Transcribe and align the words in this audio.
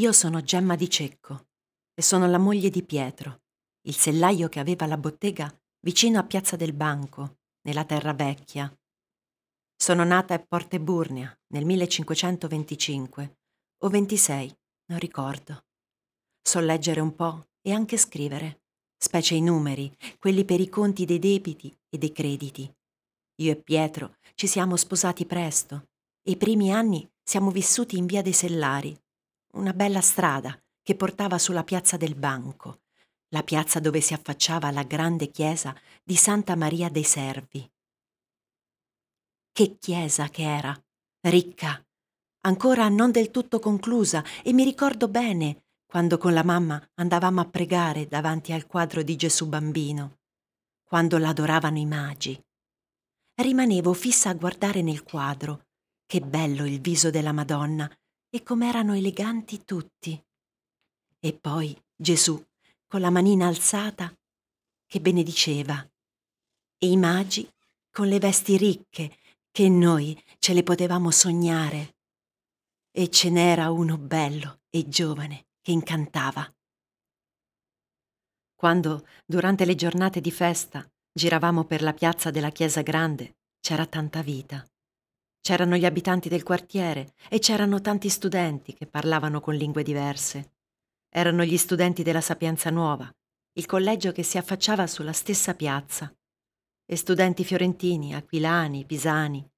Io 0.00 0.12
sono 0.12 0.40
Gemma 0.40 0.76
di 0.76 0.88
Cecco 0.88 1.48
e 1.92 2.00
sono 2.00 2.26
la 2.26 2.38
moglie 2.38 2.70
di 2.70 2.82
Pietro, 2.82 3.42
il 3.82 3.94
sellaio 3.94 4.48
che 4.48 4.58
aveva 4.58 4.86
la 4.86 4.96
bottega 4.96 5.54
vicino 5.80 6.18
a 6.18 6.24
Piazza 6.24 6.56
del 6.56 6.72
Banco, 6.72 7.40
nella 7.66 7.84
Terra 7.84 8.14
Vecchia. 8.14 8.74
Sono 9.76 10.02
nata 10.04 10.32
a 10.32 10.38
Porte 10.38 10.80
Burnea 10.80 11.38
nel 11.48 11.66
1525 11.66 13.40
o 13.76 13.88
26, 13.90 14.58
non 14.86 14.98
ricordo. 14.98 15.66
So 16.40 16.60
leggere 16.60 17.00
un 17.00 17.14
po' 17.14 17.48
e 17.60 17.70
anche 17.70 17.98
scrivere, 17.98 18.62
specie 18.96 19.34
i 19.34 19.42
numeri, 19.42 19.94
quelli 20.18 20.46
per 20.46 20.60
i 20.60 20.70
conti 20.70 21.04
dei 21.04 21.18
debiti 21.18 21.78
e 21.90 21.98
dei 21.98 22.12
crediti. 22.12 22.74
Io 23.42 23.52
e 23.52 23.56
Pietro 23.56 24.16
ci 24.34 24.46
siamo 24.46 24.76
sposati 24.76 25.26
presto 25.26 25.90
e 26.22 26.30
i 26.30 26.36
primi 26.38 26.72
anni 26.72 27.06
siamo 27.22 27.50
vissuti 27.50 27.98
in 27.98 28.06
via 28.06 28.22
dei 28.22 28.32
Sellari, 28.32 28.98
una 29.52 29.72
bella 29.72 30.00
strada 30.00 30.58
che 30.82 30.94
portava 30.94 31.38
sulla 31.38 31.64
piazza 31.64 31.96
del 31.96 32.14
Banco, 32.14 32.82
la 33.28 33.42
piazza 33.42 33.80
dove 33.80 34.00
si 34.00 34.14
affacciava 34.14 34.70
la 34.70 34.82
grande 34.82 35.30
chiesa 35.30 35.74
di 36.02 36.16
Santa 36.16 36.56
Maria 36.56 36.88
dei 36.88 37.04
Servi. 37.04 37.68
Che 39.52 39.76
chiesa 39.78 40.28
che 40.28 40.42
era, 40.42 40.84
ricca, 41.22 41.84
ancora 42.42 42.88
non 42.88 43.10
del 43.10 43.30
tutto 43.30 43.58
conclusa 43.58 44.24
e 44.42 44.52
mi 44.52 44.64
ricordo 44.64 45.08
bene 45.08 45.64
quando 45.86 46.18
con 46.18 46.32
la 46.32 46.44
mamma 46.44 46.80
andavamo 46.94 47.40
a 47.40 47.48
pregare 47.48 48.06
davanti 48.06 48.52
al 48.52 48.66
quadro 48.66 49.02
di 49.02 49.16
Gesù 49.16 49.48
bambino, 49.48 50.20
quando 50.84 51.18
l'adoravano 51.18 51.78
i 51.78 51.86
magi. 51.86 52.40
Rimanevo 53.34 53.92
fissa 53.92 54.30
a 54.30 54.34
guardare 54.34 54.82
nel 54.82 55.02
quadro. 55.02 55.66
Che 56.06 56.20
bello 56.20 56.66
il 56.66 56.80
viso 56.80 57.10
della 57.10 57.32
Madonna 57.32 57.90
e 58.30 58.42
com'erano 58.42 58.94
eleganti 58.94 59.64
tutti. 59.64 60.22
E 61.18 61.32
poi 61.34 61.76
Gesù, 61.94 62.42
con 62.86 63.00
la 63.00 63.10
manina 63.10 63.46
alzata, 63.46 64.16
che 64.86 65.00
benediceva. 65.00 65.86
E 66.78 66.88
i 66.88 66.96
magi, 66.96 67.52
con 67.90 68.06
le 68.06 68.18
vesti 68.18 68.56
ricche, 68.56 69.18
che 69.50 69.68
noi 69.68 70.20
ce 70.38 70.54
le 70.54 70.62
potevamo 70.62 71.10
sognare. 71.10 71.96
E 72.90 73.10
ce 73.10 73.30
n'era 73.30 73.70
uno 73.70 73.98
bello 73.98 74.60
e 74.70 74.88
giovane 74.88 75.48
che 75.60 75.72
incantava. 75.72 76.52
Quando, 78.54 79.06
durante 79.24 79.64
le 79.64 79.74
giornate 79.74 80.20
di 80.20 80.30
festa, 80.30 80.88
giravamo 81.12 81.64
per 81.64 81.82
la 81.82 81.92
piazza 81.92 82.30
della 82.30 82.50
Chiesa 82.50 82.82
Grande, 82.82 83.36
c'era 83.60 83.86
tanta 83.86 84.22
vita. 84.22 84.64
C'erano 85.40 85.76
gli 85.76 85.86
abitanti 85.86 86.28
del 86.28 86.42
quartiere 86.42 87.14
e 87.28 87.38
c'erano 87.38 87.80
tanti 87.80 88.08
studenti 88.08 88.74
che 88.74 88.86
parlavano 88.86 89.40
con 89.40 89.54
lingue 89.54 89.82
diverse. 89.82 90.52
Erano 91.08 91.44
gli 91.44 91.56
studenti 91.56 92.02
della 92.02 92.20
Sapienza 92.20 92.70
Nuova, 92.70 93.10
il 93.54 93.66
collegio 93.66 94.12
che 94.12 94.22
si 94.22 94.38
affacciava 94.38 94.86
sulla 94.86 95.12
stessa 95.12 95.54
piazza. 95.54 96.14
E 96.84 96.96
studenti 96.96 97.44
fiorentini, 97.44 98.14
aquilani, 98.14 98.84
pisani. 98.84 99.48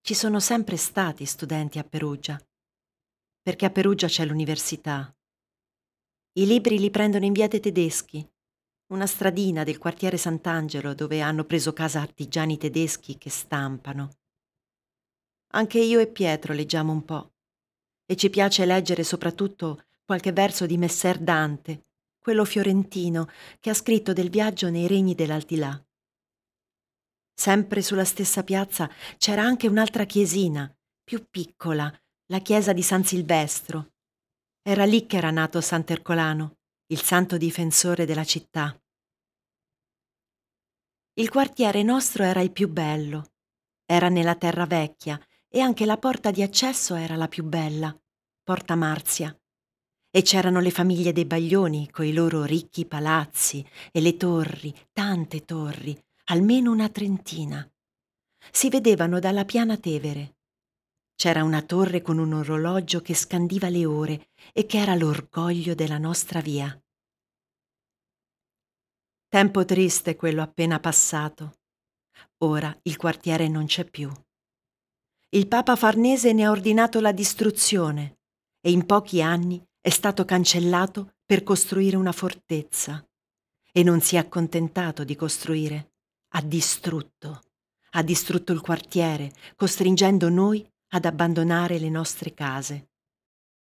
Ci 0.00 0.14
sono 0.14 0.38
sempre 0.38 0.76
stati 0.76 1.24
studenti 1.24 1.78
a 1.78 1.84
Perugia, 1.84 2.38
perché 3.42 3.66
a 3.66 3.70
Perugia 3.70 4.06
c'è 4.06 4.24
l'università. 4.24 5.12
I 6.34 6.46
libri 6.46 6.78
li 6.78 6.90
prendono 6.90 7.24
in 7.24 7.32
via 7.32 7.48
dei 7.48 7.60
tedeschi, 7.60 8.26
una 8.92 9.06
stradina 9.06 9.64
del 9.64 9.78
quartiere 9.78 10.16
Sant'Angelo 10.16 10.94
dove 10.94 11.20
hanno 11.20 11.44
preso 11.44 11.72
casa 11.72 12.00
artigiani 12.00 12.56
tedeschi 12.56 13.18
che 13.18 13.30
stampano. 13.30 14.17
Anche 15.52 15.78
io 15.78 15.98
e 15.98 16.06
Pietro 16.08 16.52
leggiamo 16.52 16.92
un 16.92 17.04
po'. 17.04 17.32
E 18.04 18.16
ci 18.16 18.28
piace 18.28 18.66
leggere 18.66 19.02
soprattutto 19.02 19.84
qualche 20.04 20.32
verso 20.32 20.66
di 20.66 20.76
Messer 20.76 21.18
Dante, 21.18 21.86
quello 22.18 22.44
fiorentino 22.44 23.28
che 23.58 23.70
ha 23.70 23.74
scritto 23.74 24.12
del 24.12 24.28
viaggio 24.28 24.68
nei 24.68 24.86
regni 24.86 25.14
dell'aldilà. 25.14 25.82
Sempre 27.34 27.82
sulla 27.82 28.04
stessa 28.04 28.42
piazza 28.42 28.90
c'era 29.16 29.42
anche 29.42 29.68
un'altra 29.68 30.04
chiesina, 30.04 30.74
più 31.02 31.26
piccola, 31.30 31.90
la 32.26 32.40
chiesa 32.40 32.72
di 32.72 32.82
San 32.82 33.04
Silvestro. 33.04 33.92
Era 34.60 34.84
lì 34.84 35.06
che 35.06 35.16
era 35.16 35.30
nato 35.30 35.60
Sant'Ercolano, 35.60 36.58
il 36.88 37.00
santo 37.00 37.38
difensore 37.38 38.04
della 38.04 38.24
città. 38.24 38.78
Il 41.14 41.30
quartiere 41.30 41.82
nostro 41.82 42.24
era 42.24 42.40
il 42.40 42.52
più 42.52 42.68
bello. 42.68 43.32
Era 43.86 44.08
nella 44.08 44.34
terra 44.34 44.66
vecchia 44.66 45.18
e 45.50 45.60
anche 45.60 45.86
la 45.86 45.96
porta 45.96 46.30
di 46.30 46.42
accesso 46.42 46.94
era 46.94 47.16
la 47.16 47.28
più 47.28 47.44
bella, 47.44 47.96
Porta 48.42 48.74
Marzia. 48.74 49.34
E 50.10 50.22
c'erano 50.22 50.60
le 50.60 50.70
famiglie 50.70 51.12
dei 51.12 51.24
Baglioni 51.24 51.90
coi 51.90 52.12
loro 52.12 52.44
ricchi 52.44 52.86
palazzi 52.86 53.66
e 53.92 54.00
le 54.00 54.16
torri, 54.16 54.74
tante 54.92 55.44
torri, 55.44 55.98
almeno 56.24 56.70
una 56.70 56.88
trentina. 56.88 57.68
Si 58.50 58.68
vedevano 58.68 59.18
dalla 59.18 59.44
piana 59.44 59.76
Tevere. 59.76 60.36
C'era 61.14 61.42
una 61.42 61.62
torre 61.62 62.00
con 62.00 62.18
un 62.18 62.32
orologio 62.32 63.00
che 63.00 63.14
scandiva 63.14 63.68
le 63.68 63.84
ore 63.84 64.30
e 64.52 64.66
che 64.66 64.78
era 64.78 64.94
l'orgoglio 64.94 65.74
della 65.74 65.98
nostra 65.98 66.40
via. 66.40 66.80
Tempo 69.28 69.64
triste 69.64 70.16
quello 70.16 70.40
appena 70.40 70.78
passato. 70.80 71.58
Ora 72.38 72.74
il 72.82 72.96
quartiere 72.96 73.48
non 73.48 73.66
c'è 73.66 73.84
più 73.84 74.10
il 75.32 75.46
Papa 75.46 75.76
Farnese 75.76 76.32
ne 76.32 76.44
ha 76.46 76.50
ordinato 76.50 77.00
la 77.00 77.12
distruzione 77.12 78.20
e 78.62 78.70
in 78.70 78.86
pochi 78.86 79.20
anni 79.20 79.62
è 79.78 79.90
stato 79.90 80.24
cancellato 80.24 81.16
per 81.26 81.42
costruire 81.42 81.96
una 81.96 82.12
fortezza. 82.12 83.06
E 83.70 83.82
non 83.82 84.00
si 84.00 84.16
è 84.16 84.18
accontentato 84.18 85.04
di 85.04 85.14
costruire, 85.16 85.92
ha 86.28 86.40
distrutto. 86.40 87.42
Ha 87.90 88.02
distrutto 88.02 88.54
il 88.54 88.62
quartiere, 88.62 89.34
costringendo 89.54 90.30
noi 90.30 90.66
ad 90.92 91.04
abbandonare 91.04 91.78
le 91.78 91.90
nostre 91.90 92.32
case. 92.32 92.88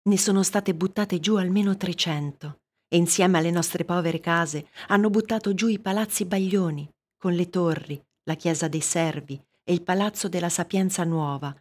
Ne 0.03 0.17
sono 0.17 0.43
state 0.43 0.73
buttate 0.73 1.19
giù 1.19 1.35
almeno 1.35 1.75
300 1.75 2.59
e 2.87 2.95
insieme 2.95 3.37
alle 3.37 3.51
nostre 3.51 3.83
povere 3.83 4.21
case 4.21 4.69
hanno 4.87 5.09
buttato 5.09 5.53
giù 5.53 5.67
i 5.67 5.79
palazzi 5.79 6.23
baglioni, 6.23 6.89
con 7.17 7.33
le 7.33 7.49
torri, 7.49 8.01
la 8.23 8.35
chiesa 8.35 8.69
dei 8.69 8.81
servi, 8.81 9.39
e 9.69 9.73
il 9.73 9.83
palazzo 9.83 10.27
della 10.27 10.49
Sapienza 10.49 11.03
Nuova 11.03 11.55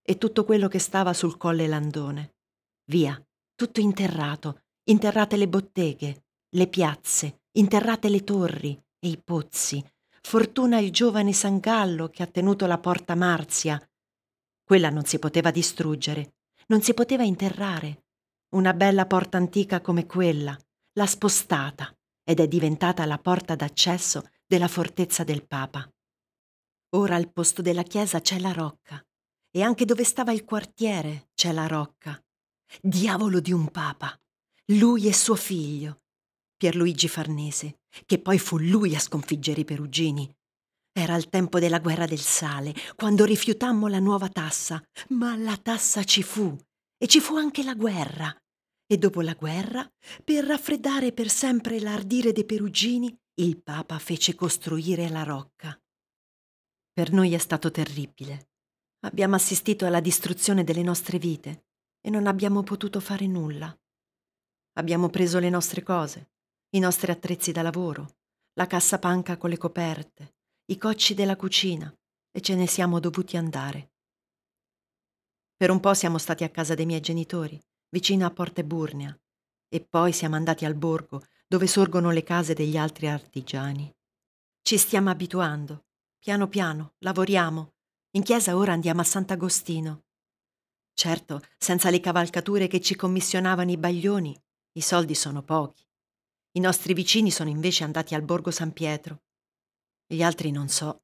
e 0.00 0.16
tutto 0.16 0.44
quello 0.44 0.68
che 0.68 0.78
stava 0.78 1.12
sul 1.12 1.36
colle 1.36 1.66
Landone. 1.66 2.36
Via, 2.84 3.20
tutto 3.56 3.80
interrato, 3.80 4.60
interrate 4.84 5.36
le 5.36 5.48
botteghe, 5.48 6.26
le 6.50 6.68
piazze, 6.68 7.40
interrate 7.56 8.08
le 8.10 8.22
torri 8.22 8.80
e 9.00 9.08
i 9.08 9.20
pozzi. 9.20 9.84
Fortuna 10.22 10.78
il 10.78 10.92
giovane 10.92 11.32
San 11.32 11.58
Gallo 11.58 12.10
che 12.10 12.22
ha 12.22 12.28
tenuto 12.28 12.64
la 12.66 12.78
porta 12.78 13.16
Marzia. 13.16 13.76
Quella 14.62 14.90
non 14.90 15.04
si 15.04 15.18
poteva 15.18 15.50
distruggere, 15.50 16.34
non 16.68 16.80
si 16.80 16.94
poteva 16.94 17.24
interrare. 17.24 18.04
Una 18.50 18.72
bella 18.72 19.04
porta 19.06 19.36
antica 19.36 19.80
come 19.80 20.06
quella 20.06 20.56
l'ha 20.92 21.06
spostata 21.06 21.92
ed 22.22 22.38
è 22.38 22.46
diventata 22.46 23.04
la 23.04 23.18
porta 23.18 23.56
d'accesso 23.56 24.28
della 24.46 24.68
fortezza 24.68 25.24
del 25.24 25.44
Papa. 25.44 25.90
Ora 26.96 27.16
al 27.16 27.30
posto 27.30 27.60
della 27.60 27.82
chiesa 27.82 28.20
c'è 28.20 28.38
la 28.38 28.52
rocca 28.52 29.04
e 29.50 29.62
anche 29.62 29.84
dove 29.84 30.04
stava 30.04 30.32
il 30.32 30.44
quartiere 30.44 31.28
c'è 31.34 31.52
la 31.52 31.66
rocca. 31.66 32.18
Diavolo 32.80 33.40
di 33.40 33.52
un 33.52 33.70
papa! 33.70 34.18
Lui 34.72 35.06
e 35.06 35.12
suo 35.12 35.34
figlio, 35.34 36.02
Pierluigi 36.56 37.08
Farnese, 37.08 37.80
che 38.06 38.18
poi 38.18 38.38
fu 38.38 38.58
lui 38.58 38.94
a 38.94 39.00
sconfiggere 39.00 39.60
i 39.60 39.64
perugini. 39.64 40.30
Era 40.92 41.14
il 41.16 41.28
tempo 41.28 41.58
della 41.58 41.78
guerra 41.78 42.06
del 42.06 42.20
sale, 42.20 42.74
quando 42.96 43.24
rifiutammo 43.24 43.86
la 43.86 44.00
nuova 44.00 44.28
tassa, 44.28 44.82
ma 45.10 45.36
la 45.36 45.56
tassa 45.56 46.04
ci 46.04 46.22
fu 46.22 46.56
e 46.96 47.06
ci 47.06 47.20
fu 47.20 47.36
anche 47.36 47.62
la 47.62 47.74
guerra. 47.74 48.34
E 48.86 48.96
dopo 48.96 49.20
la 49.20 49.34
guerra, 49.34 49.86
per 50.24 50.44
raffreddare 50.44 51.12
per 51.12 51.28
sempre 51.28 51.80
l'ardire 51.80 52.32
dei 52.32 52.44
perugini, 52.44 53.14
il 53.40 53.62
Papa 53.62 53.98
fece 53.98 54.34
costruire 54.34 55.08
la 55.10 55.22
rocca. 55.22 55.78
Per 56.98 57.12
noi 57.12 57.32
è 57.32 57.38
stato 57.38 57.70
terribile. 57.70 58.48
Abbiamo 59.04 59.36
assistito 59.36 59.86
alla 59.86 60.00
distruzione 60.00 60.64
delle 60.64 60.82
nostre 60.82 61.20
vite 61.20 61.66
e 62.00 62.10
non 62.10 62.26
abbiamo 62.26 62.64
potuto 62.64 62.98
fare 62.98 63.28
nulla. 63.28 63.72
Abbiamo 64.72 65.08
preso 65.08 65.38
le 65.38 65.48
nostre 65.48 65.84
cose, 65.84 66.32
i 66.70 66.80
nostri 66.80 67.12
attrezzi 67.12 67.52
da 67.52 67.62
lavoro, 67.62 68.16
la 68.54 68.66
cassa 68.66 68.98
panca 68.98 69.36
con 69.36 69.48
le 69.48 69.58
coperte, 69.58 70.34
i 70.72 70.76
cocci 70.76 71.14
della 71.14 71.36
cucina 71.36 71.88
e 72.32 72.40
ce 72.40 72.56
ne 72.56 72.66
siamo 72.66 72.98
dovuti 72.98 73.36
andare. 73.36 73.92
Per 75.56 75.70
un 75.70 75.78
po' 75.78 75.94
siamo 75.94 76.18
stati 76.18 76.42
a 76.42 76.50
casa 76.50 76.74
dei 76.74 76.86
miei 76.86 77.00
genitori, 77.00 77.62
vicino 77.90 78.26
a 78.26 78.32
Porte 78.32 78.64
Burnea, 78.64 79.16
e 79.68 79.80
poi 79.84 80.12
siamo 80.12 80.34
andati 80.34 80.64
al 80.64 80.74
borgo 80.74 81.24
dove 81.46 81.68
sorgono 81.68 82.10
le 82.10 82.24
case 82.24 82.54
degli 82.54 82.76
altri 82.76 83.06
artigiani. 83.06 83.88
Ci 84.62 84.76
stiamo 84.76 85.10
abituando 85.10 85.84
Piano 86.18 86.48
piano, 86.48 86.94
lavoriamo. 86.98 87.74
In 88.16 88.24
chiesa 88.24 88.56
ora 88.56 88.72
andiamo 88.72 89.00
a 89.00 89.04
Sant'Agostino. 89.04 90.02
Certo, 90.92 91.40
senza 91.56 91.90
le 91.90 92.00
cavalcature 92.00 92.66
che 92.66 92.80
ci 92.80 92.96
commissionavano 92.96 93.70
i 93.70 93.76
baglioni, 93.76 94.36
i 94.72 94.80
soldi 94.80 95.14
sono 95.14 95.42
pochi. 95.42 95.86
I 96.56 96.60
nostri 96.60 96.92
vicini 96.92 97.30
sono 97.30 97.50
invece 97.50 97.84
andati 97.84 98.16
al 98.16 98.22
borgo 98.22 98.50
San 98.50 98.72
Pietro. 98.72 99.22
Gli 100.06 100.22
altri 100.22 100.50
non 100.50 100.68
so. 100.68 101.02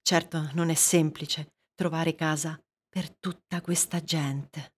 Certo, 0.00 0.50
non 0.52 0.70
è 0.70 0.74
semplice 0.74 1.54
trovare 1.74 2.14
casa 2.14 2.58
per 2.88 3.12
tutta 3.16 3.60
questa 3.60 4.00
gente. 4.00 4.74